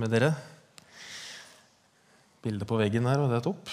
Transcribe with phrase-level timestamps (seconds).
[0.00, 0.32] med dere.
[2.44, 3.72] Bildet på veggen her, og det er topp.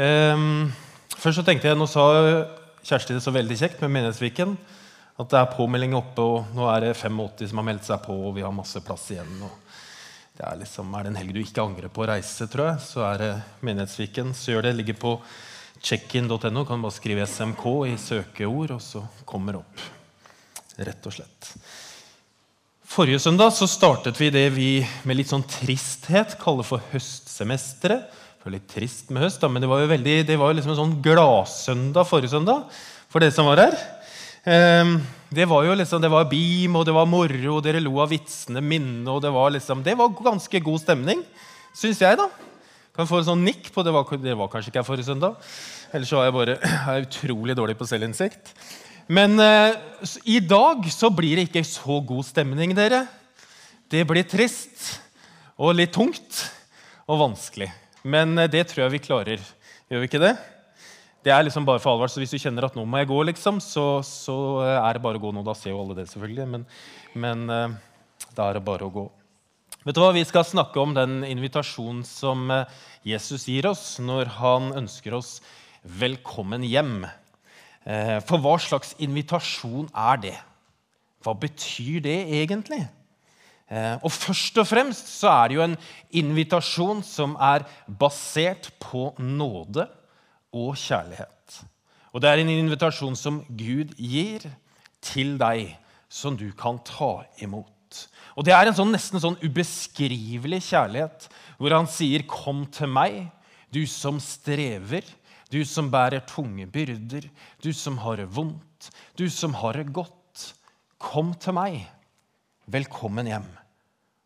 [0.00, 0.72] Ehm,
[1.14, 2.06] først så tenkte jeg, Nå sa
[2.82, 4.56] Kjersti det så veldig kjekt med Menighetsviken.
[5.20, 8.16] At det er påmelding oppe, og nå er det 85 som har meldt seg på,
[8.26, 9.44] og vi har masse plass igjen.
[10.38, 12.82] det Er liksom, er det en helg du ikke angrer på å reise, tror jeg,
[12.88, 14.34] så er det Menighetsviken.
[14.34, 14.76] Så gjør det.
[14.80, 15.14] Ligger på
[15.78, 16.64] checkin.no.
[16.66, 19.86] Kan bare skrive SMK i søkeord, og så kommer opp.
[20.80, 21.52] Rett og slett.
[22.92, 24.66] Forrige søndag så startet vi det vi
[25.08, 28.02] med litt sånn tristhet kaller for høstsemesteret.
[28.04, 30.58] Det var litt trist med høst, da, men det var jo, veldig, det var jo
[30.58, 32.66] liksom en sånn gladsøndag forrige søndag
[33.08, 33.78] for dere som var her.
[34.44, 34.98] Ehm,
[35.32, 38.12] det var jo liksom, det var beam, og det var moro, og dere lo av
[38.12, 39.08] vitsene mine.
[39.08, 41.24] og Det var liksom, det var ganske god stemning,
[41.72, 42.20] syns jeg.
[42.20, 42.28] da.
[42.92, 45.40] Kan få en sånn nikk på det var, det var kanskje ikke jeg forrige søndag.
[45.96, 46.60] Ellers så er jeg bare
[46.92, 48.52] er utrolig dårlig på selvinnsikt.
[49.10, 49.74] Men eh,
[50.24, 53.04] i dag så blir det ikke så god stemning, dere.
[53.90, 55.00] Det blir trist
[55.58, 56.44] og litt tungt
[57.10, 57.70] og vanskelig.
[58.02, 59.46] Men eh, det tror jeg vi klarer.
[59.90, 60.36] Gjør vi ikke det?
[61.22, 63.18] Det er liksom bare for alvor, så Hvis du kjenner at nå må jeg gå,
[63.30, 65.44] liksom, så, så eh, er det bare å gå nå.
[65.46, 66.46] Da ser jo alle det, selvfølgelig.
[66.50, 66.64] Men,
[67.14, 67.76] men eh,
[68.34, 69.06] da er det bare å gå.
[69.82, 70.12] Vet du hva?
[70.14, 72.70] Vi skal snakke om den invitasjonen som eh,
[73.06, 75.36] Jesus gir oss når han ønsker oss
[75.82, 77.04] velkommen hjem.
[77.86, 80.36] Eh, For hva slags invitasjon er det?
[81.22, 82.82] Hva betyr det egentlig?
[83.70, 85.76] Eh, Og først og fremst så er det jo en
[86.10, 89.88] invitasjon som er basert på nåde
[90.52, 91.62] og kjærlighet.
[92.12, 94.44] Og det er en invitasjon som Gud gir
[95.00, 95.78] til deg,
[96.12, 97.68] som du kan ta imot.
[98.36, 103.30] Og det er en sånn, nesten sånn ubeskrivelig kjærlighet, hvor han sier, 'Kom til meg,
[103.72, 105.08] du som strever',
[105.52, 107.28] du som bærer tunge byrder,
[107.60, 110.52] du som har det vondt, du som har det godt.
[111.02, 111.82] Kom til meg.
[112.70, 113.48] Velkommen hjem.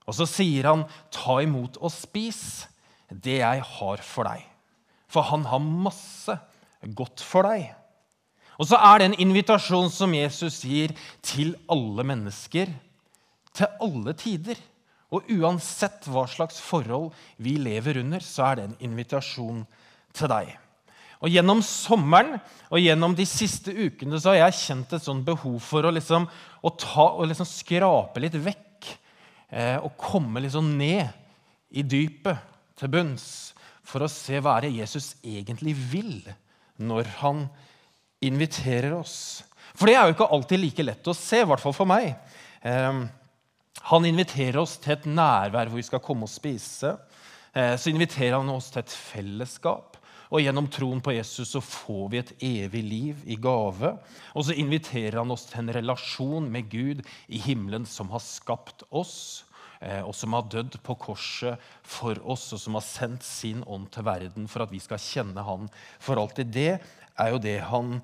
[0.07, 2.69] Og så sier han, ta imot og spis
[3.11, 4.45] det jeg har for deg.
[5.11, 6.37] For han har masse
[6.95, 7.73] godt for deg.
[8.57, 10.95] Og så er det en invitasjon som Jesus gir
[11.27, 12.71] til alle mennesker,
[13.57, 14.61] til alle tider.
[15.15, 17.11] Og uansett hva slags forhold
[17.43, 19.65] vi lever under, så er det en invitasjon
[20.17, 20.55] til deg.
[21.25, 22.37] Og Gjennom sommeren
[22.69, 26.27] og gjennom de siste ukene så har jeg kjent et sånt behov for å, liksom,
[26.29, 28.91] å ta, å liksom skrape litt vekk
[29.49, 31.07] eh, og komme liksom ned
[31.77, 33.55] i dypet, til bunns,
[33.87, 36.19] for å se hva er det Jesus egentlig vil
[36.77, 37.47] når han
[38.25, 39.45] inviterer oss.
[39.77, 42.11] For det er jo ikke alltid like lett å se, i hvert fall for meg.
[42.61, 43.07] Eh,
[43.87, 46.97] han inviterer oss til et nærvær hvor vi skal komme og spise.
[47.57, 49.97] Eh, så inviterer han oss til et fellesskap.
[50.33, 53.93] Og gjennom troen på Jesus så får vi et evig liv i gave.
[54.35, 58.83] Og så inviterer han oss til en relasjon med Gud i himmelen som har skapt
[58.91, 59.45] oss,
[59.81, 63.91] eh, og som har dødd på korset for oss, og som har sendt sin ånd
[63.95, 65.71] til verden for at vi skal kjenne Han
[66.03, 66.51] for alltid.
[66.51, 68.01] Det er jo det han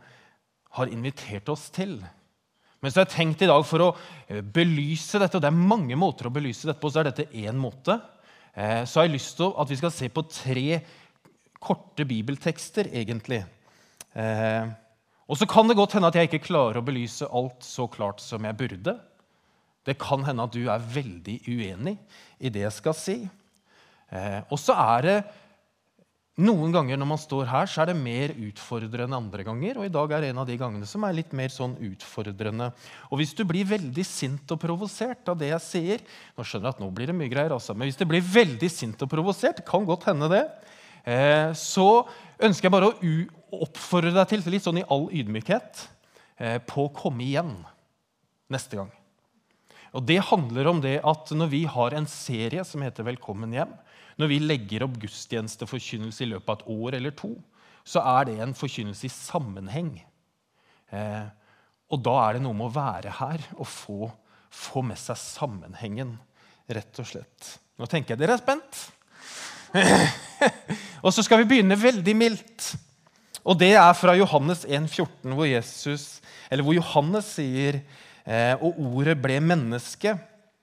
[0.78, 1.98] har invitert oss til.
[2.82, 3.92] Men så har jeg tenkt i dag for å
[4.28, 7.30] eh, belyse dette, og det er mange måter å belyse dette på, så er dette
[7.34, 7.98] én måte.
[8.54, 10.80] Eh, så har jeg lyst til at vi skal se på tre
[11.62, 13.42] korte bibeltekster, egentlig.
[14.18, 14.66] Eh,
[15.30, 18.20] og så kan det godt hende at jeg ikke klarer å belyse alt så klart
[18.20, 18.96] som jeg burde.
[19.86, 21.96] Det kan hende at du er veldig uenig
[22.42, 23.16] i det jeg skal si.
[24.12, 25.16] Eh, og så er det
[26.42, 29.78] noen ganger når man står her, så er det mer utfordrende enn andre ganger.
[29.78, 32.70] Og i dag er det en av de gangene som er litt mer sånn utfordrende.
[33.10, 36.04] Og hvis du blir veldig sint og provosert av det jeg sier
[36.36, 38.70] Nå skjønner jeg at nå blir det mye greier, altså, men hvis det blir veldig
[38.72, 40.46] sint og provosert, kan godt hende det,
[41.58, 41.86] så
[42.42, 45.86] ønsker jeg bare å oppfordre deg til, litt sånn i all ydmykhet,
[46.38, 47.54] eh, på å komme igjen
[48.52, 48.90] neste gang.
[49.92, 53.72] Og Det handler om det at når vi har en serie som heter Velkommen hjem,
[54.16, 57.34] når vi legger opp gudstjenesteforkynnelse i løpet av et år eller to,
[57.84, 59.92] så er det en forkynnelse i sammenheng.
[60.92, 61.28] Eh,
[61.92, 64.10] og da er det noe med å være her og få,
[64.48, 66.16] få med seg sammenhengen,
[66.72, 67.56] rett og slett.
[67.76, 68.84] Nå tenker jeg dere er spent.
[71.04, 72.72] og så skal vi begynne veldig mildt.
[73.42, 75.48] Og det er fra Johannes 1,14, hvor,
[76.62, 77.80] hvor Johannes sier
[78.24, 80.14] eh, Og ordet ble menneske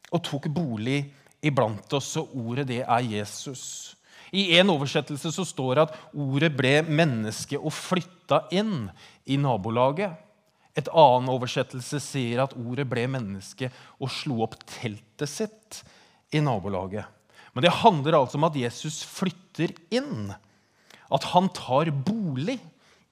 [0.10, 1.04] og tok bolig
[1.46, 3.96] iblant oss, og ordet, det er Jesus.
[4.32, 8.90] I en oversettelse så står det at ordet ble menneske og flytta inn
[9.30, 10.18] i nabolaget.
[10.78, 15.82] Et annen oversettelse sier at ordet ble menneske og slo opp teltet sitt
[16.34, 17.19] i nabolaget.
[17.60, 20.30] Men det handler altså om at Jesus flytter inn.
[21.12, 22.56] At han tar bolig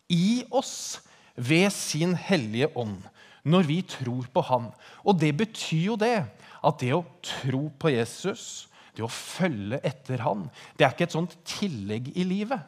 [0.07, 1.01] i oss
[1.35, 3.01] ved sin hellige ånd.
[3.47, 4.71] når vi tror på Han.
[5.07, 6.25] Og det betyr jo det
[6.67, 11.15] at det å tro på Jesus, det å følge etter Han, det er ikke et
[11.15, 12.59] sånt tillegg i livet.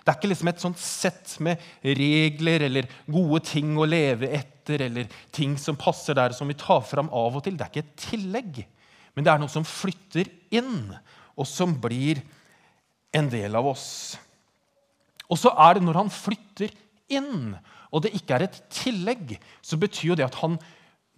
[0.00, 4.86] Det er ikke liksom et sånt sett med regler eller gode ting å leve etter
[4.88, 7.56] eller ting som passer der, som vi tar fram av og til.
[7.56, 8.62] Det er ikke et tillegg,
[9.20, 10.94] men det er noe som flytter inn,
[11.36, 12.22] og som blir
[13.12, 14.16] en del av oss.
[15.28, 16.72] Og så er det når han flytter
[17.12, 17.52] inn,
[17.92, 20.56] og det ikke er et tillegg, så betyr jo det at han,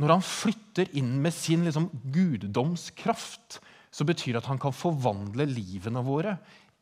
[0.03, 3.61] når han flytter inn med sin liksom, guddomskraft,
[3.95, 6.35] så betyr det at han kan forvandle livene våre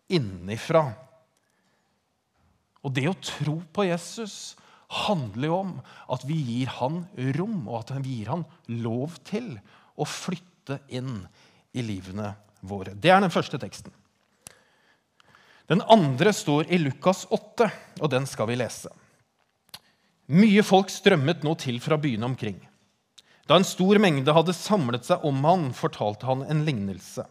[0.09, 0.87] innenfra.
[2.81, 4.55] Og det å tro på Jesus
[5.05, 5.77] handler jo om
[6.17, 7.03] at vi gir han
[7.37, 8.49] rom, og at vi gir han
[8.81, 9.59] lov til
[10.01, 10.50] å flytte
[10.93, 11.25] inn
[11.73, 12.95] i livene våre.
[12.95, 13.93] Det er den første teksten.
[15.71, 17.69] Den andre står i Lukas 8,
[18.03, 18.91] og den skal vi lese.
[20.31, 22.59] Mye folk strømmet nå til fra byene omkring.
[23.47, 27.25] Da en stor mengde hadde samlet seg om han, fortalte han en lignelse.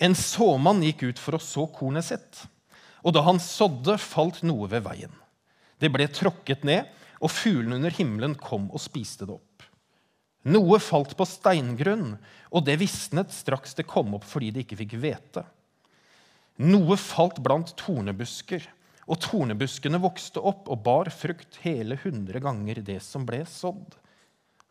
[0.00, 2.44] En såmann gikk ut for å så kornet sitt.
[3.04, 5.12] Og da han sådde, falt noe ved veien.
[5.80, 6.88] Det ble tråkket ned,
[7.20, 9.47] og fuglene under himmelen kom og spiste det opp.
[10.48, 12.16] Noe falt på steingrunn,
[12.48, 15.44] og det visnet straks det kom opp fordi det ikke fikk hvete.
[16.64, 18.64] Noe falt blant tornebusker,
[19.08, 23.96] og tornebuskene vokste opp og bar frukt hele hundre ganger det som ble sådd.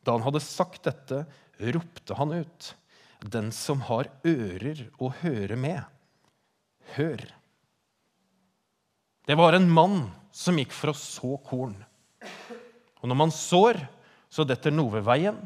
[0.06, 1.26] Da han hadde sagt dette,
[1.58, 2.74] ropte han ut,
[3.18, 5.82] Den som har ører å høre med,
[6.94, 7.24] hør.
[9.26, 9.98] Det var en mann
[10.30, 11.74] som gikk for å så korn.
[13.02, 13.82] Og når man sår,
[14.30, 15.40] så detter noe ved veien,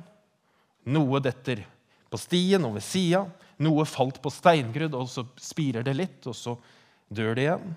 [0.89, 1.63] noe detter
[2.12, 3.25] på stien og ved sida,
[3.62, 6.56] noe falt på steingrudd, og så spirer det litt, og så
[7.13, 7.74] dør det igjen.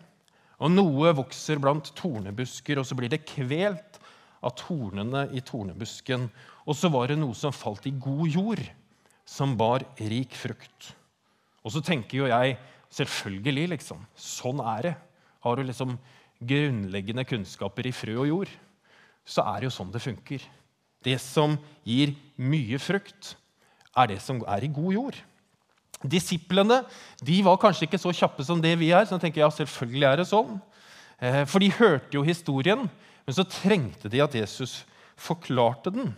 [0.65, 3.99] Og noe vokser blant tornebusker, og så blir det kvelt
[4.45, 6.29] av tornene i tornebusken.
[6.65, 8.63] Og så var det noe som falt i god jord,
[9.29, 10.93] som bar rik frukt.
[11.65, 12.59] Og så tenker jo jeg
[12.95, 14.05] selvfølgelig, liksom.
[14.17, 14.95] Sånn er det.
[15.45, 15.97] Har du liksom
[16.45, 18.53] grunnleggende kunnskaper i frø og jord,
[19.25, 20.45] så er det jo sånn det funker.
[21.05, 23.35] Det som gir mye frukt,
[23.95, 25.19] er det som er i god jord.
[26.05, 26.83] Disiplene
[27.25, 29.07] de var kanskje ikke så kjappe som det vi er.
[29.07, 30.59] så jeg tenker ja, selvfølgelig er det sånn.
[31.21, 32.85] Eh, for de hørte jo historien,
[33.25, 34.83] men så trengte de at Jesus
[35.17, 36.13] forklarte den.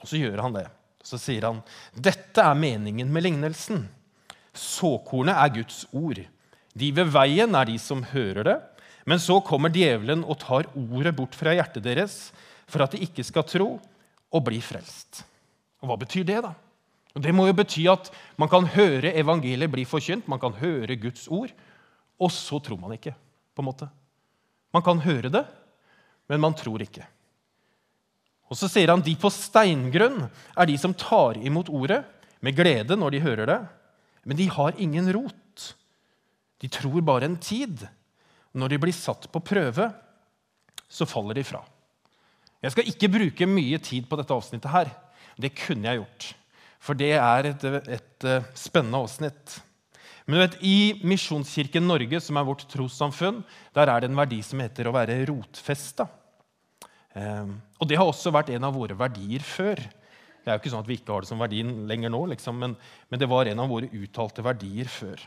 [0.00, 0.66] Og så gjør han det.
[1.04, 1.62] Så sier han,
[1.94, 3.88] 'Dette er meningen med lignelsen.'
[4.50, 6.18] Såkornet er Guds ord.
[6.74, 8.56] De ved veien er de som hører det,
[9.06, 12.32] men så kommer djevelen og tar ordet bort fra hjertet deres
[12.66, 13.68] for at de ikke skal tro
[14.30, 15.24] og bli frelst.
[15.80, 16.54] Og Hva betyr det, da?
[17.18, 21.26] Det må jo bety at man kan høre evangeliet bli forkynt, man kan høre Guds
[21.28, 21.50] ord,
[22.20, 23.14] og så tror man ikke.
[23.54, 23.88] på en måte.
[24.72, 25.42] Man kan høre det,
[26.28, 27.02] men man tror ikke.
[28.50, 32.04] Og så sier han de på steingrunn er de som tar imot ordet
[32.40, 33.58] med glede når de hører det,
[34.24, 35.74] men de har ingen rot.
[36.60, 37.86] De tror bare en tid.
[38.52, 39.90] Når de blir satt på prøve,
[40.90, 41.62] så faller de fra.
[42.60, 44.92] Jeg skal ikke bruke mye tid på dette avsnittet her.
[45.40, 46.26] Det kunne jeg gjort,
[46.82, 49.60] for det er et, et, eh, spennende avsnitt.
[50.26, 53.40] Men du vet, I Misjonskirken Norge, som er vårt trossamfunn,
[53.74, 56.06] der er det en verdi som heter å være rotfesta.
[57.16, 57.48] Eh,
[57.80, 59.80] og det har også vært en av våre verdier før.
[59.80, 62.60] Det er jo ikke sånn at vi ikke har det som verdi lenger nå, liksom,
[62.60, 62.76] men,
[63.08, 65.24] men det var en av våre uttalte verdier før.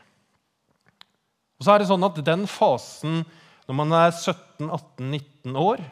[1.58, 3.22] Og så er det sånn at Den fasen
[3.68, 5.84] når man er 17-18-19 år,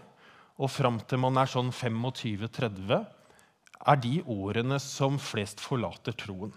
[0.62, 3.00] og fram til man er sånn 25-30,
[3.82, 6.54] er de årene som flest forlater troen.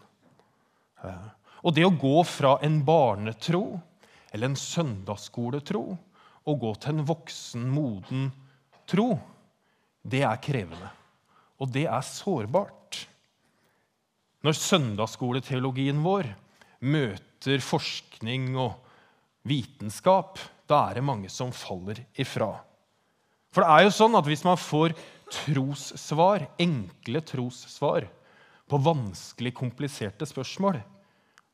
[1.64, 3.64] Og det å gå fra en barnetro
[4.34, 5.84] eller en søndagsskoletro
[6.44, 8.28] og gå til en voksen, moden
[8.90, 9.14] tro,
[10.04, 10.90] det er krevende.
[11.62, 12.98] Og det er sårbart.
[14.44, 16.28] Når søndagsskoleteologien vår
[16.84, 18.76] møter forskning og
[19.48, 20.36] vitenskap,
[20.68, 22.52] da er det mange som faller ifra.
[23.54, 24.96] For det er jo sånn at hvis man får
[25.30, 28.08] trossvar, enkle trossvar
[28.70, 30.80] på vanskelig, kompliserte spørsmål,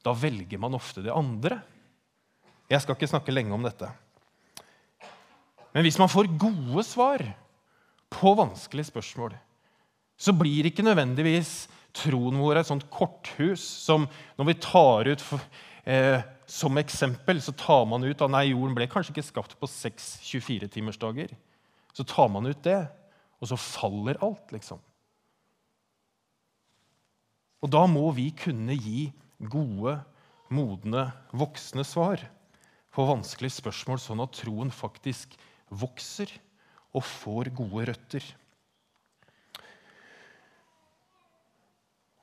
[0.00, 1.60] da velger man ofte det andre.
[2.70, 3.90] Jeg skal ikke snakke lenge om dette.
[5.74, 7.22] Men hvis man får gode svar
[8.10, 9.36] på vanskelige spørsmål,
[10.20, 14.06] så blir ikke nødvendigvis troen vår et sånt korthus som
[14.38, 15.24] når vi tar ut
[15.84, 19.70] eh, som eksempel så tar man ut at nei, jorden ble kanskje ikke skapt på
[19.70, 21.32] seks 24-timersdager.
[21.96, 22.82] Så tar man ut det,
[23.40, 24.80] og så faller alt, liksom.
[27.60, 29.10] Og da må vi kunne gi
[29.52, 29.98] gode,
[30.52, 32.22] modne, voksne svar
[32.90, 35.36] på vanskelige spørsmål, sånn at troen faktisk
[35.70, 36.32] vokser
[36.96, 38.24] og får gode røtter.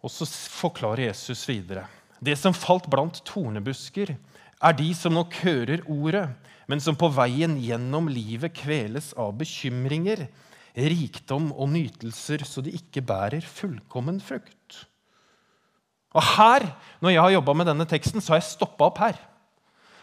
[0.03, 1.85] Og så forklarer Jesus videre.
[2.19, 4.15] Det som falt blant tornebusker,
[4.63, 6.27] er de som nok hører ordet,
[6.67, 10.25] men som på veien gjennom livet kveles av bekymringer,
[10.77, 14.83] rikdom og nytelser, så de ikke bærer fullkommen frukt.
[16.17, 19.17] Og her, Når jeg har jobba med denne teksten, så har jeg stoppa opp her.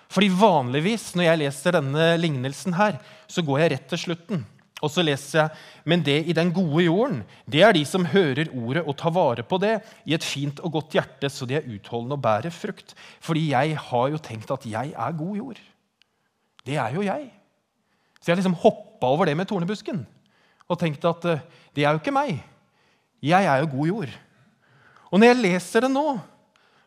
[0.09, 4.45] Fordi Vanligvis når jeg leser denne lignelsen, her, så går jeg rett til slutten.
[4.85, 8.51] Og så leser jeg men det i den gode jorden, det er de som hører
[8.53, 11.69] ordet og tar vare på det i et fint og godt hjerte, så de er
[11.69, 12.95] utholdende og bærer frukt.
[13.25, 15.63] Fordi jeg har jo tenkt at jeg er god jord.
[16.65, 17.31] Det er jo jeg.
[18.21, 20.05] Så jeg har liksom hoppa over det med tornebusken
[20.65, 21.43] og tenkt at uh,
[21.77, 22.39] det er jo ikke meg.
[23.25, 24.15] Jeg er jo god jord.
[25.13, 26.07] Og når jeg leser det nå,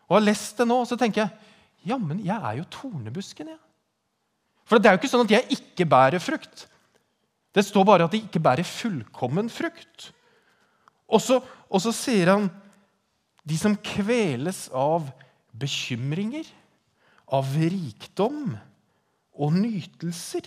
[0.07, 1.45] og har lest det nå, så tenker jeg
[1.87, 3.53] ja, men jeg er jo tornebusken.
[3.53, 3.59] Ja.
[4.67, 6.65] For det er jo ikke sånn at jeg ikke bærer frukt.
[7.57, 10.11] Det står bare at de ikke bærer fullkommen frukt.
[11.09, 12.49] Og så, og så sier han
[13.47, 15.07] de som kveles av
[15.57, 16.45] bekymringer,
[17.33, 18.53] av rikdom
[19.37, 20.45] og nytelser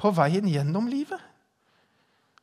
[0.00, 1.20] på veien gjennom livet.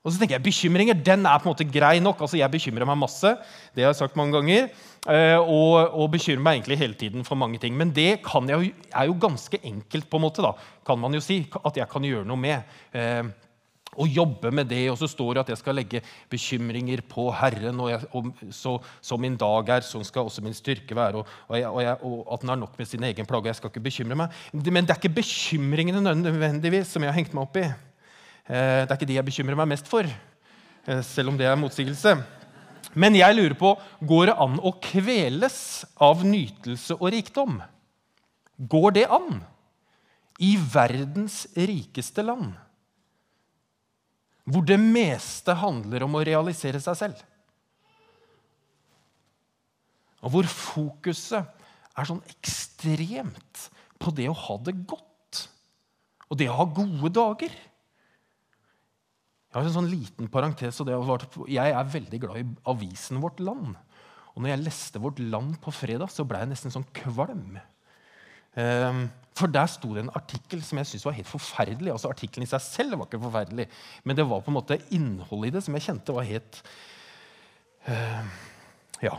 [0.02, 2.24] Og så tenker jeg, Bekymringer den er på en måte grei nok.
[2.26, 3.36] altså Jeg bekymrer meg masse.
[3.76, 4.72] det har jeg sagt mange ganger,
[5.06, 7.78] eh, og, og bekymrer meg egentlig hele tiden for mange ting.
[7.78, 10.56] Men det jeg, er jo ganske enkelt, på en måte, da,
[10.86, 12.66] kan man jo si, at jeg kan gjøre noe med.
[14.00, 14.86] Og jobbe med det.
[14.92, 17.80] Og så står det at jeg skal legge bekymringer på Herren.
[17.84, 21.22] Og, jeg, og så, så, min dag er, sånn skal også min styrke være.
[21.22, 23.52] Og, og, jeg, jeg, og, at den har nok med sin egen plage.
[23.52, 24.42] Jeg skal ikke bekymre meg.
[24.56, 27.68] Men det er ikke bekymringene nødvendigvis som jeg har hengt meg opp i.
[28.52, 31.60] Eh, det er ikke de jeg bekymrer meg mest for, eh, selv om det er
[31.60, 32.16] motsigelse.
[32.96, 37.62] Men jeg lurer på går det an å kveles av nytelse og rikdom.
[38.58, 39.44] Går det an
[40.40, 42.54] i verdens rikeste land?
[44.52, 47.22] Hvor det meste handler om å realisere seg selv.
[50.22, 51.48] Og hvor fokuset
[51.98, 53.68] er sånn ekstremt
[54.02, 55.10] på det å ha det godt
[56.32, 57.52] og det å ha gode dager.
[59.52, 63.76] Jeg har en sånn liten parentes, og Jeg er veldig glad i avisen Vårt Land.
[64.32, 67.60] Og når jeg leste Vårt Land på fredag, så ble jeg nesten sånn kvalm.
[68.56, 69.10] Um,
[69.42, 71.92] for der sto det en artikkel som jeg syntes var helt forferdelig.
[71.94, 73.68] altså Artikkelen i seg selv var ikke forferdelig,
[74.04, 76.64] men det var på en måte innholdet i det som jeg kjente var helt
[77.90, 78.24] uh,
[79.02, 79.18] Ja.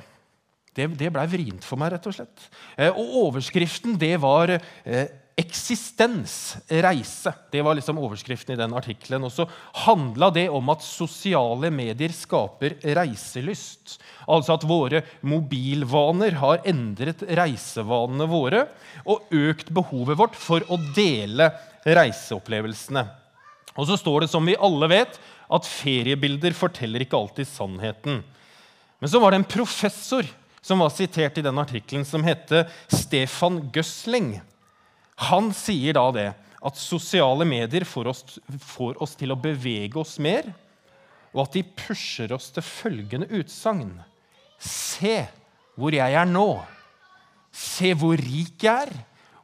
[0.73, 2.47] Det, det blei vrient for meg, rett og slett.
[2.79, 5.03] Uh, og overskriften, det var uh,
[5.37, 7.33] Eksistens, reise.
[7.51, 9.25] Det var liksom overskriften i den artikkelen.
[9.25, 9.47] Og så
[9.87, 13.97] handla det om at sosiale medier skaper reiselyst.
[14.29, 18.67] Altså at våre mobilvaner har endret reisevanene våre
[19.09, 21.49] og økt behovet vårt for å dele
[21.89, 23.07] reiseopplevelsene.
[23.73, 25.17] Og så står det, som vi alle vet,
[25.53, 28.21] at feriebilder forteller ikke alltid sannheten.
[29.01, 30.29] Men så var det en professor
[30.63, 34.37] som var sitert i den artikkelen, som hette Stefan Gøsling.
[35.29, 36.29] Han sier da det
[36.63, 38.23] at sosiale medier får oss,
[38.63, 40.47] får oss til å bevege oss mer,
[41.33, 43.97] og at de pusher oss til følgende utsagn.
[44.63, 45.23] Se
[45.75, 46.47] hvor jeg er nå.
[47.53, 48.93] Se hvor rik jeg er,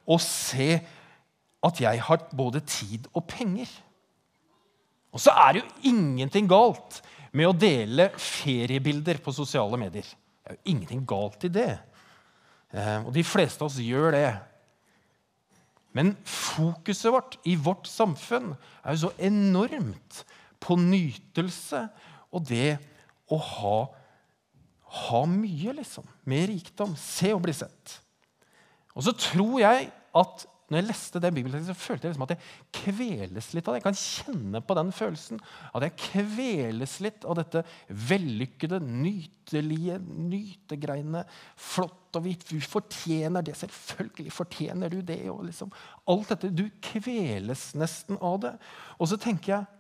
[0.09, 0.79] og se
[1.65, 3.69] at jeg har både tid og penger.
[5.13, 7.01] Og så er det jo ingenting galt
[7.33, 10.07] med å dele feriebilder på sosiale medier.
[10.07, 11.73] Det er jo ingenting galt i det.
[12.73, 14.31] Eh, og de fleste av oss gjør det.
[15.99, 20.23] Men fokuset vårt i vårt samfunn er jo så enormt
[20.63, 21.89] på nytelse
[22.31, 22.77] og det
[23.29, 23.79] å ha,
[25.03, 26.07] ha mye, liksom.
[26.29, 26.95] Med rikdom.
[26.95, 27.99] Se og bli sett.
[28.95, 29.91] Og så tror jeg
[30.23, 33.73] at når jeg leste det bibelteksten, så følte jeg liksom at jeg kveles litt av
[33.73, 33.79] det.
[33.79, 35.39] Jeg kan kjenne på den følelsen.
[35.73, 37.63] At jeg kveles litt av dette
[38.11, 41.23] vellykkede, nytelige, nytegreiene.
[41.57, 42.45] Flott og hvitt.
[42.53, 43.57] Du fortjener det.
[43.57, 45.23] Selvfølgelig fortjener du det.
[45.33, 45.73] Og liksom,
[46.13, 46.53] alt dette.
[46.53, 48.53] Du kveles nesten av det.
[49.01, 49.75] Og så tenker jeg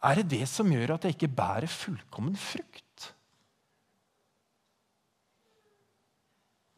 [0.00, 2.86] Er det det som gjør at jeg ikke bærer fullkommen frukt?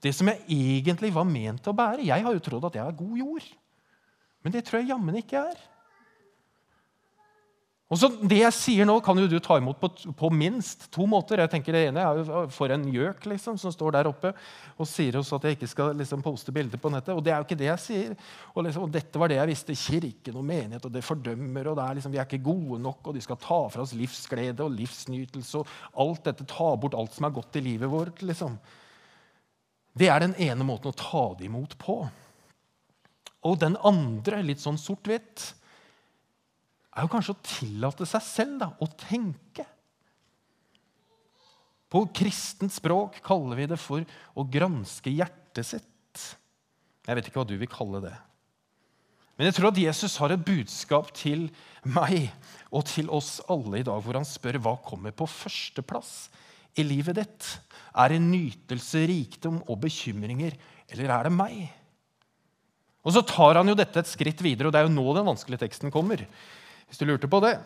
[0.03, 2.09] Det som jeg egentlig var ment å bære.
[2.09, 3.45] Jeg har jo trodd at jeg er god jord.
[4.43, 5.69] Men det tror jeg jammen ikke jeg er.
[7.93, 11.05] Og så Det jeg sier nå, kan jo du ta imot på, på, minst to
[11.05, 11.43] måter.
[11.43, 14.33] Jeg tenker Det ene er jo for en gjøk liksom, som står der oppe
[14.81, 17.13] og sier oss at jeg ikke skal liksom, poste bilder på nettet.
[17.13, 18.15] Og det er jo ikke det jeg sier.
[18.55, 19.77] Og, liksom, og dette var det jeg visste.
[19.83, 21.69] Kirken og menighet, og det fordømmer.
[21.69, 23.93] og det er liksom, Vi er ikke gode nok, og de skal ta fra oss
[23.93, 25.61] livsglede og livsnytelse.
[25.61, 28.25] og alt dette, Ta bort alt som er godt i livet vårt.
[28.25, 28.57] liksom.
[29.93, 31.99] Det er den ene måten å ta det imot på.
[33.43, 35.51] Og den andre, litt sånn sort-hvitt,
[36.93, 39.67] er jo kanskje å tillate seg selv da, å tenke.
[41.93, 44.05] På kristent språk kaller vi det for
[44.39, 45.89] å granske hjertet sitt.
[47.03, 48.15] Jeg vet ikke hva du vil kalle det.
[49.37, 51.49] Men jeg tror at Jesus har et budskap til
[51.89, 52.31] meg
[52.71, 56.31] og til oss alle i dag, hvor han spør hva kommer på førsteplass
[56.79, 57.49] i livet ditt.
[57.93, 60.57] Er det nytelse, rikdom og bekymringer,
[60.93, 61.63] eller er det meg?
[63.03, 65.27] Og Så tar han jo dette et skritt videre, og det er jo nå den
[65.27, 66.25] vanskelige teksten kommer.
[66.87, 67.59] hvis du lurte på det.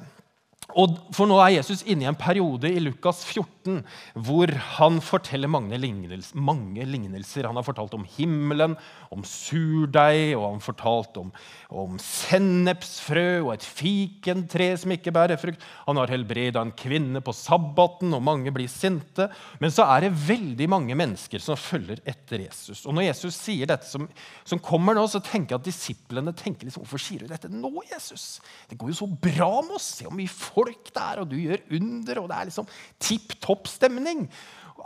[0.75, 3.85] Og for Nå er Jesus inne i en periode i Lukas 14
[4.27, 6.39] hvor han forteller mange lignelser.
[6.39, 7.49] Mange lignelser.
[7.49, 8.77] Han har fortalt om himmelen,
[9.15, 11.33] om surdeig, og han har fortalt om,
[11.71, 15.65] om sennepsfrø og et fikentre som ikke bærer frukt.
[15.87, 19.29] Han har helbreda en kvinne på sabbaten, og mange blir sinte.
[19.63, 22.85] Men så er det veldig mange mennesker som følger etter Jesus.
[22.87, 24.07] Og Når Jesus sier dette som,
[24.47, 27.73] som kommer nå, så tenker jeg at disiplene tenker liksom, hvorfor sier du dette nå,
[27.91, 28.39] Jesus?
[28.71, 29.91] Det går jo så bra med oss.
[29.97, 32.69] Se om vi får folk der, og du gjør under, og det er liksom
[33.03, 34.27] tipp topp stemning.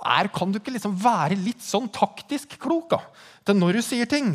[0.00, 3.04] Er, kan du ikke liksom være litt sånn taktisk klok da,
[3.46, 4.34] til når du sier ting?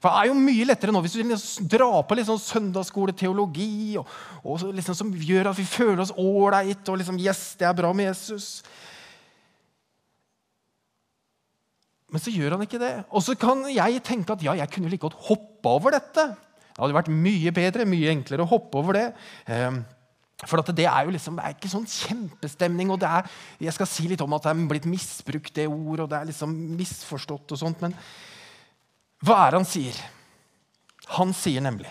[0.00, 4.14] For Det er jo mye lettere nå hvis du liksom drar på sånn søndagsskoleteologi og,
[4.48, 7.92] og liksom som gjør at vi føler oss ålreit og liksom, yes, det er bra
[7.92, 8.62] med Jesus.
[12.10, 12.94] Men så gjør han ikke det.
[13.12, 16.30] Og så kan jeg tenke at ja, jeg kunne like godt hoppe over dette.
[16.70, 19.06] Det hadde vært mye bedre, mye enklere å hoppe over det.
[19.52, 19.82] Eh,
[20.48, 22.90] for det er jo liksom, det er ikke sånn kjempestemning.
[22.90, 23.28] og er,
[23.60, 26.30] Jeg skal si litt om at det er blitt misbrukt, det ordet, og det er
[26.30, 27.52] liksom misforstått.
[27.52, 27.94] og sånt, Men
[29.20, 29.96] hva er det han sier?
[31.18, 31.90] Han sier nemlig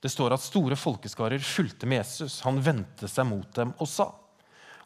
[0.00, 2.40] Det står at store folkeskarer fulgte med Jesus.
[2.46, 4.12] Han vendte seg mot dem og sa.: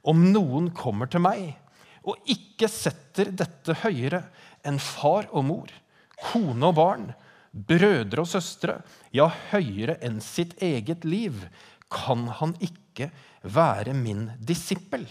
[0.03, 1.59] Om noen kommer til meg
[2.03, 4.25] og ikke setter dette høyere
[4.67, 5.69] enn far og mor,
[6.33, 7.05] kone og barn,
[7.53, 8.81] brødre og søstre,
[9.15, 11.37] ja, høyere enn sitt eget liv,
[11.93, 13.11] kan han ikke
[13.43, 15.05] være min disippel.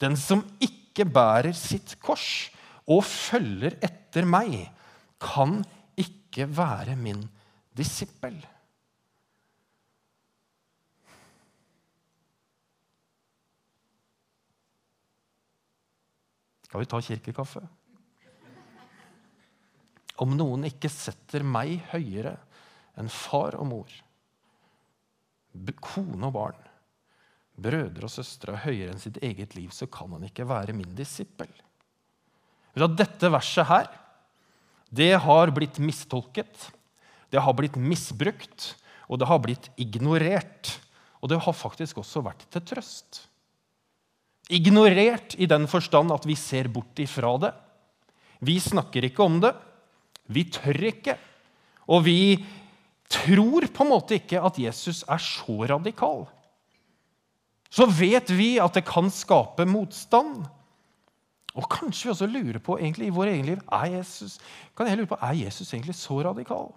[0.00, 2.50] Den som ikke bærer sitt kors
[2.86, 4.58] og følger etter meg,
[5.20, 5.62] kan
[5.98, 7.24] ikke være min
[7.76, 8.36] disippel.
[16.66, 17.62] Skal vi ta kirkekaffe?
[20.20, 22.34] Om noen ikke setter meg høyere
[23.00, 23.96] enn far og mor,
[25.82, 26.62] kone og barn,
[27.56, 31.50] brødre og søstre høyere enn sitt eget liv, så kan han ikke være min disippel.
[32.76, 33.86] Dette verset her,
[34.92, 36.68] det har blitt mistolket,
[37.32, 38.74] det har blitt misbrukt,
[39.08, 40.76] og det har blitt ignorert.
[41.22, 43.22] Og det har faktisk også vært til trøst.
[44.52, 47.52] Ignorert i den forstand at vi ser bort ifra det.
[48.46, 49.54] Vi snakker ikke om det.
[50.30, 51.16] Vi tør ikke.
[51.90, 52.36] Og vi
[53.12, 56.26] tror på en måte ikke at Jesus er så radikal.
[57.70, 60.46] Så vet vi at det kan skape motstand.
[61.56, 64.36] Og kanskje vi også lurer på egentlig, i vår egen liv er Jesus,
[64.76, 66.68] kan jeg lure på, er Jesus egentlig så radikal?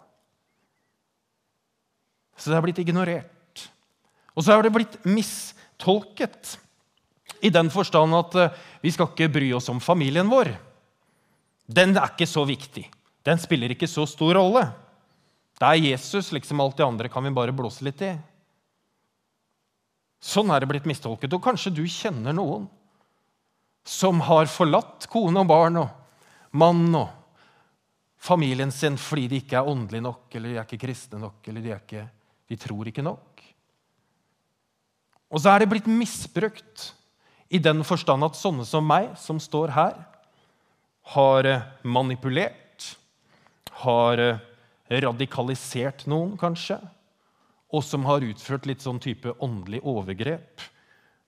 [2.40, 3.66] Så det er blitt ignorert.
[4.36, 6.56] Og så er det blitt mistolket.
[7.44, 10.54] I den forstand at eh, vi skal ikke bry oss om familien vår.
[11.68, 12.86] Den er ikke så viktig.
[13.28, 14.64] Den spiller ikke så stor rolle.
[15.60, 18.14] Det er Jesus, liksom alt det andre kan vi bare blåse litt i.
[20.24, 21.34] Sånn er det blitt mistolket.
[21.36, 22.68] Og kanskje du kjenner noen
[23.88, 27.10] som har forlatt kone og barn og mann og
[28.20, 31.64] familien sin fordi de ikke er åndelige nok, eller de er ikke kristne nok, eller
[31.64, 32.06] de, ikke,
[32.52, 33.44] de tror ikke nok.
[35.30, 36.90] Og så er det blitt misbrukt
[37.50, 39.98] i den forstand at sånne som meg, som står her,
[41.16, 41.50] har
[41.88, 42.92] manipulert,
[43.82, 44.22] har
[44.90, 46.80] radikalisert noen, kanskje,
[47.70, 50.64] og som har utført litt sånn type åndelig overgrep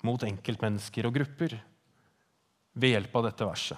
[0.08, 1.54] mot enkeltmennesker og grupper
[2.74, 3.78] ved hjelp av dette verset.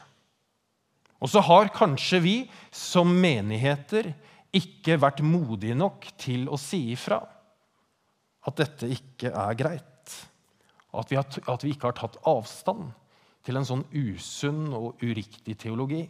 [1.23, 2.35] Og så har kanskje vi
[2.71, 4.11] som menigheter
[4.53, 7.19] ikke vært modige nok til å si ifra
[8.43, 10.17] at dette ikke er greit.
[10.93, 12.91] At vi, har, at vi ikke har tatt avstand
[13.43, 16.03] til en sånn usunn og uriktig teologi.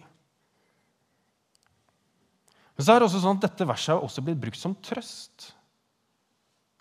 [2.74, 5.52] Men så er det også sånn at dette verset har også blitt brukt som trøst.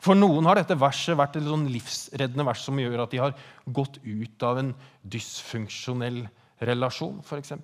[0.03, 3.35] For noen har dette verset vært et sånn livsreddende vers som gjør at de har
[3.71, 4.73] gått ut av en
[5.07, 6.25] dysfunksjonell
[6.67, 7.55] relasjon, f.eks.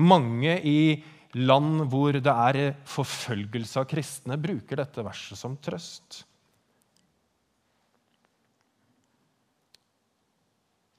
[0.00, 1.02] Mange i
[1.36, 6.22] land hvor det er forfølgelse av kristne, bruker dette verset som trøst.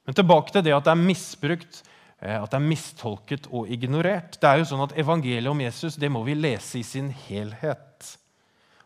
[0.03, 1.81] Men tilbake til det at det er misbrukt
[2.23, 4.37] at det er mistolket og ignorert.
[4.39, 8.13] Det er jo sånn at Evangeliet om Jesus det må vi lese i sin helhet.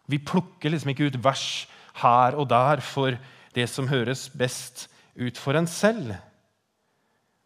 [0.09, 1.67] Vi plukker liksom ikke ut vers
[2.01, 3.17] her og der for
[3.53, 6.15] det som høres best ut for en selv.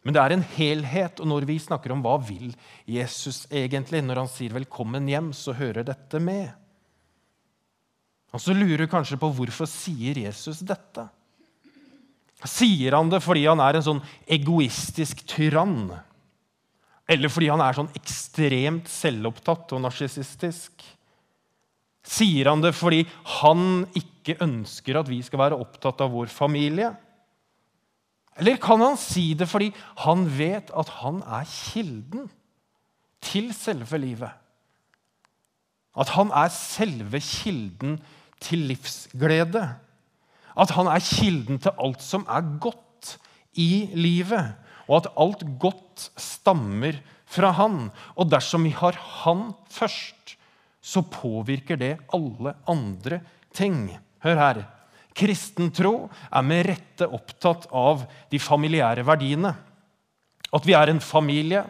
[0.02, 2.50] Men det er en helhet, og når vi snakker om hva vil
[2.90, 6.50] Jesus egentlig, når han sier 'velkommen hjem', så hører dette med.
[8.32, 11.08] Og så lurer du kanskje på hvorfor sier Jesus dette.
[12.48, 15.92] Sier han det fordi han er en sånn egoistisk tyrann?
[17.10, 20.84] Eller fordi han er sånn ekstremt selvopptatt og narsissistisk?
[22.02, 23.04] Sier han det fordi
[23.38, 26.90] han ikke ønsker at vi skal være opptatt av vår familie?
[28.40, 29.70] Eller kan han si det fordi
[30.06, 32.30] han vet at han er kilden
[33.22, 34.32] til selve livet?
[35.92, 37.98] At han er selve kilden
[38.42, 39.66] til livsglede?
[40.58, 43.16] At han er kilden til alt som er godt
[43.58, 44.54] i livet?
[44.88, 47.88] Og at alt godt stammer fra han?
[48.16, 50.36] Og dersom vi har han først,
[50.82, 53.22] så påvirker det alle andre
[53.54, 53.86] ting.
[54.22, 54.64] Hør her.
[55.16, 59.52] Kristen tro er med rette opptatt av de familiære verdiene.
[60.52, 61.62] At vi er en familie,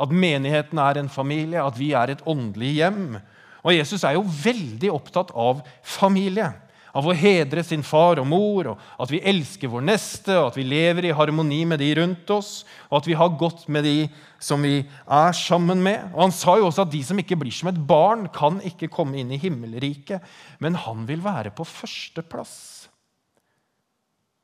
[0.00, 3.18] at menigheten er en familie, at vi er et åndelig hjem.
[3.62, 6.50] Og Jesus er jo veldig opptatt av familie
[6.96, 10.58] av å hedre sin far og mor, og at vi elsker vår neste, og at
[10.58, 13.96] vi lever i harmoni med de rundt oss, og at vi har godt med de
[14.42, 16.10] som vi er sammen med.
[16.14, 18.90] Og Han sa jo også at de som ikke blir som et barn, kan ikke
[18.92, 20.24] komme inn i himmelriket,
[20.58, 22.58] men han vil være på førsteplass.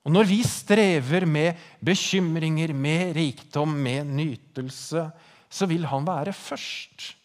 [0.07, 5.09] Og Når vi strever med bekymringer, med rikdom, med nytelse,
[5.51, 7.17] så vil han være først.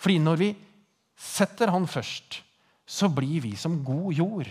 [0.00, 0.48] Fordi når vi
[1.16, 2.42] setter han først,
[2.86, 4.50] så blir vi som god jord,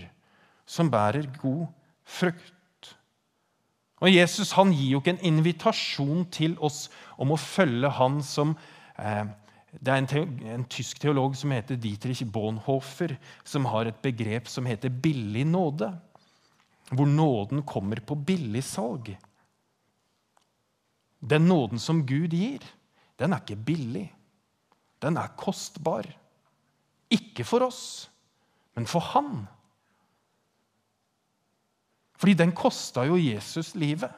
[0.66, 1.68] som bærer god
[2.04, 2.54] frukt.
[4.04, 6.88] Og Jesus han gir jo ikke en invitasjon til oss
[7.22, 8.56] om å følge han som
[9.00, 9.26] eh,
[9.74, 14.46] Det er en, teolog, en, tysk teolog som heter Dietrich Bonhoeffer, som har et begrep
[14.52, 15.88] som heter billig nåde.
[16.94, 19.16] Hvor nåden kommer på billigsalg.
[21.24, 22.62] Den nåden som Gud gir,
[23.18, 24.12] den er ikke billig.
[25.02, 26.06] Den er kostbar.
[27.10, 28.12] Ikke for oss,
[28.78, 29.46] men for han.
[32.18, 34.12] Fordi den kosta jo Jesus livet.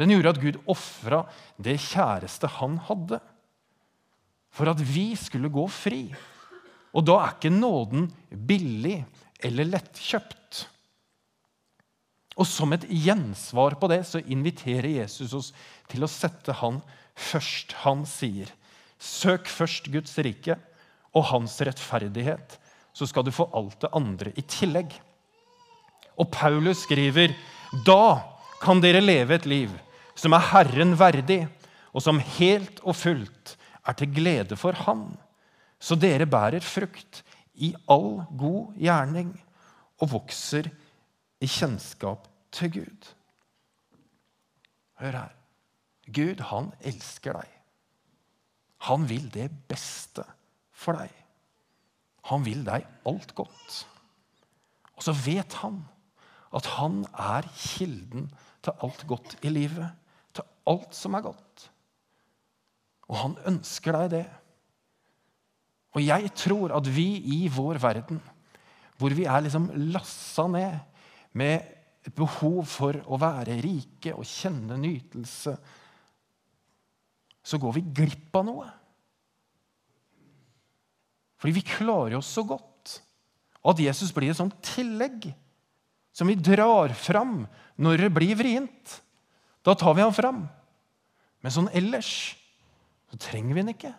[0.00, 1.22] Den gjorde at Gud ofra
[1.60, 3.18] det kjæreste han hadde,
[4.52, 6.06] for at vi skulle gå fri.
[6.92, 9.02] Og da er ikke nåden billig
[9.44, 10.62] eller lettkjøpt.
[12.40, 15.52] Og som et gjensvar på det så inviterer Jesus oss
[15.92, 16.80] til å sette han
[17.12, 17.76] først.
[17.84, 18.48] Han sier,
[18.96, 20.56] 'Søk først Guds rike
[21.12, 22.56] og hans rettferdighet',
[22.92, 24.92] så skal du få alt det andre i tillegg.
[26.20, 27.34] Og Paulus skriver,
[27.86, 28.20] da
[28.62, 29.72] kan dere leve et liv
[30.18, 31.46] som er Herren verdig,
[31.92, 33.56] og som helt og fullt
[33.88, 35.10] er til glede for Han,
[35.82, 37.22] så dere bærer frukt
[37.54, 39.32] i all god gjerning
[40.00, 40.70] og vokser
[41.42, 43.10] i kjennskap til Gud.
[45.02, 45.34] Hør her.
[46.12, 47.50] Gud, han elsker deg.
[48.88, 50.24] Han vil det beste
[50.74, 51.21] for deg.
[52.30, 53.82] Han vil deg alt godt.
[54.94, 55.80] Og så vet han
[56.54, 58.28] at han er kilden
[58.62, 59.88] til alt godt i livet.
[60.36, 61.66] Til alt som er godt.
[63.10, 64.26] Og han ønsker deg det.
[65.92, 68.20] Og jeg tror at vi i vår verden,
[68.96, 70.78] hvor vi er liksom lassa ned
[71.36, 71.56] med
[72.06, 75.54] et behov for å være rike og kjenne nytelse,
[77.42, 78.68] så går vi glipp av noe.
[81.42, 83.00] Fordi vi klarer oss så godt.
[83.66, 85.32] At Jesus blir et sånt tillegg
[86.14, 87.40] som vi drar fram
[87.82, 89.00] når det blir vrient.
[89.66, 90.44] Da tar vi ham fram.
[91.42, 92.12] Men sånn ellers
[93.10, 93.90] så trenger vi han ikke.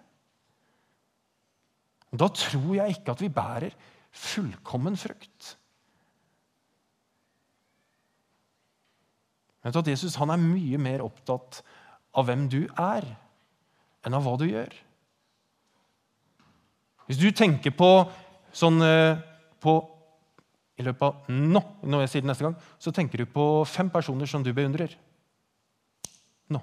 [2.14, 3.76] Da tror jeg ikke at vi bærer
[4.14, 5.56] fullkommen frukt.
[9.64, 11.62] Du at Jesus han er mye mer opptatt
[12.14, 13.06] av hvem du er,
[14.04, 14.74] enn av hva du gjør.
[17.08, 17.90] Hvis du tenker på
[18.56, 19.20] sånn eh,
[19.64, 19.76] på,
[20.80, 23.92] I løpet av nå, når jeg sier det neste gang, så tenker du på fem
[23.94, 24.96] personer som du beundrer.
[26.54, 26.62] Nå.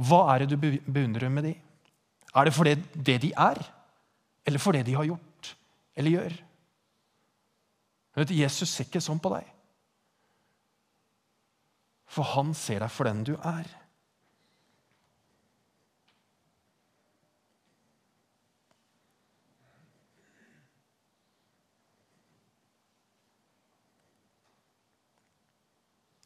[0.00, 1.54] Hva er det du beundrer med de?
[2.30, 3.58] Er det for det, det de er,
[4.46, 5.54] eller for det de har gjort
[5.98, 6.36] eller gjør?
[8.20, 9.48] Vet, Jesus ser ikke sånn på deg.
[12.10, 13.68] For han ser deg for den du er.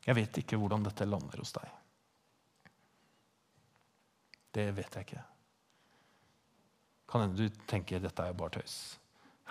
[0.05, 1.71] Jeg vet ikke hvordan dette lander hos deg.
[4.55, 5.23] Det vet jeg ikke.
[7.11, 8.77] Kan hende du tenker dette er bare tøys.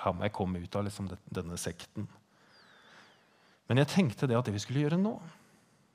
[0.04, 2.08] Her må jeg komme ut av liksom denne sekten.
[3.68, 5.13] Men jeg tenkte det at det vi skulle gjøre nå,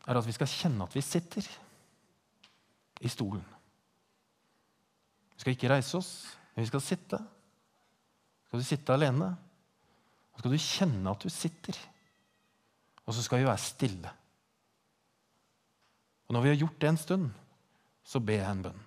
[0.08, 1.48] er at vi skal kjenne at vi sitter
[3.04, 3.44] i stolen.
[5.34, 6.12] Vi skal ikke reise oss,
[6.54, 7.20] men vi skal sitte.
[8.48, 9.28] Skal du sitte alene,
[10.32, 11.76] så skal du kjenne at du sitter.
[13.04, 14.14] Og så skal vi være stille.
[16.28, 17.28] Og når vi har gjort det en stund,
[18.04, 18.82] så ber jeg en bønn.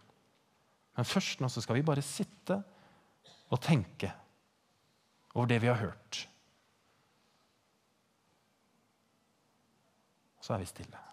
[0.97, 2.60] Men først nå så skal vi bare sitte
[3.51, 4.12] og tenke
[5.34, 6.25] over det vi har hørt.
[10.41, 11.11] Så er vi stille.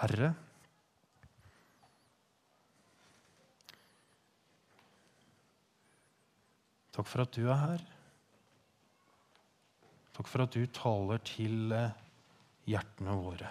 [0.00, 0.30] Herre.
[6.96, 7.82] Takk for at du er her.
[10.16, 11.98] Takk for at du taler til eh,
[12.68, 13.50] hjertene våre.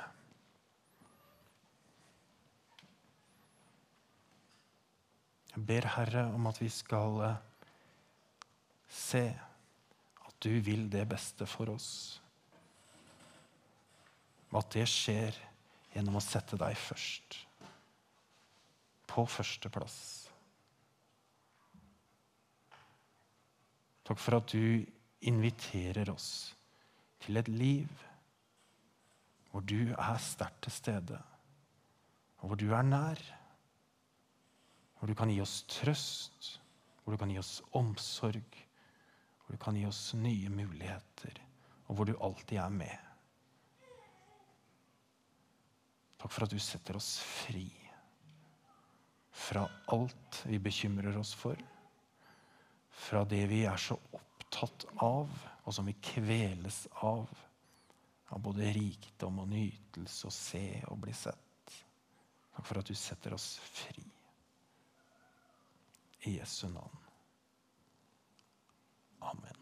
[5.54, 7.38] Jeg ber, Herre, om at vi skal eh,
[8.90, 9.24] se
[10.26, 11.92] at du vil det beste for oss.
[14.50, 15.38] At det skjer
[16.00, 17.42] gjennom å sette deg først.
[19.10, 20.00] På førsteplass.
[24.08, 24.86] Takk for at du
[25.30, 26.30] inviterer oss
[27.20, 28.06] til et liv
[29.50, 31.20] hvor du er sterkt til stede,
[32.40, 33.20] og hvor du er nær.
[35.00, 36.50] Hvor du kan gi oss trøst,
[37.04, 38.58] hvor du kan gi oss omsorg,
[39.42, 41.40] hvor du kan gi oss nye muligheter,
[41.88, 43.09] og hvor du alltid er med.
[46.20, 47.68] Takk for at du setter oss fri
[49.40, 51.58] fra alt vi bekymrer oss for.
[52.90, 55.32] Fra det vi er så opptatt av,
[55.64, 57.30] og som vi kveles av.
[58.30, 61.74] Av både rikdom og nytelse og se og bli sett.
[62.54, 64.04] Takk for at du setter oss fri.
[66.28, 67.08] I Jesu navn.
[69.32, 69.59] Amen.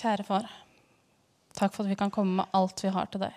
[0.00, 0.46] Kjære far,
[1.52, 3.34] takk for at vi kan komme med alt vi har til deg.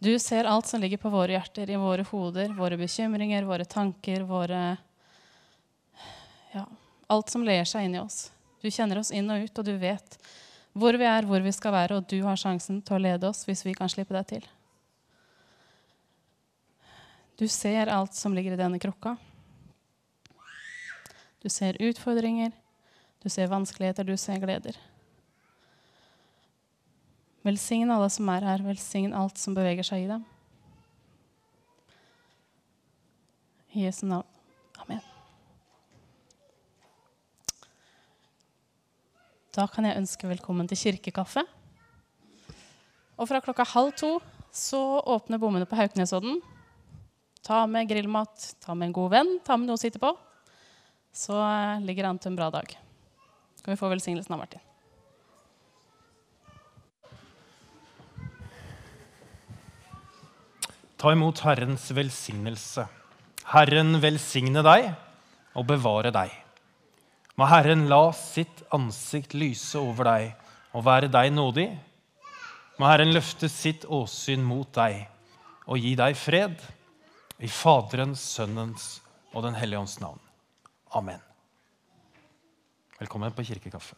[0.00, 4.26] Du ser alt som ligger på våre hjerter, i våre hoder, våre bekymringer, våre tanker,
[4.28, 4.76] våre
[6.52, 6.66] Ja,
[7.06, 8.30] alt som ler seg inni oss.
[8.60, 10.18] Du kjenner oss inn og ut, og du vet
[10.72, 13.46] hvor vi er, hvor vi skal være, og du har sjansen til å lede oss
[13.48, 14.46] hvis vi kan slippe deg til.
[17.40, 19.16] Du ser alt som ligger i denne krukka.
[21.40, 22.52] Du ser utfordringer,
[23.24, 24.76] du ser vanskeligheter, du ser gleder.
[27.46, 30.26] Velsign alle som er her, velsign alt som beveger seg i dem.
[33.72, 34.26] I Jesu navn.
[34.82, 35.00] Amen.
[39.56, 41.46] Da kan jeg ønske velkommen til kirkekaffe.
[43.16, 44.14] Og fra klokka halv to
[44.52, 46.40] så åpner bommene på Hauknesodden.
[47.46, 50.12] Ta med grillmat, ta med en god venn, ta med noe å sitte på.
[51.16, 52.74] Så eh, ligger det an til en bra dag.
[53.56, 54.69] Så kan vi få velsignelsen av Martin.
[61.00, 62.84] Ta imot Herrens velsignelse.
[63.54, 64.90] Herren velsigne deg
[65.56, 66.34] og bevare deg.
[67.40, 71.70] Må Herren la sitt ansikt lyse over deg og være deg nådig.
[72.76, 75.06] Må Herren løfte sitt åsyn mot deg
[75.64, 76.60] og gi deg fred.
[77.40, 78.90] I Faderens, Sønnens
[79.32, 80.20] og Den hellige ånds navn.
[80.92, 81.24] Amen.
[83.00, 83.96] Velkommen på kirkekaffe.